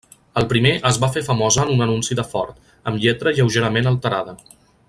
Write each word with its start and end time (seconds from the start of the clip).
El 0.39 0.45
primer 0.53 0.71
es 0.89 0.97
va 1.03 1.09
fer 1.17 1.23
famosa 1.27 1.65
en 1.67 1.73
un 1.75 1.85
anunci 1.87 2.19
de 2.21 2.27
Ford, 2.33 2.57
amb 2.93 3.01
lletra 3.05 3.37
lleugerament 3.41 3.93
alterada. 3.95 4.39